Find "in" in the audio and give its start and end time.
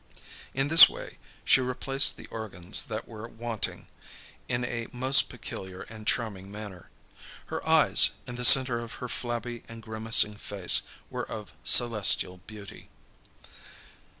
0.55-0.69, 4.49-4.65, 8.25-8.33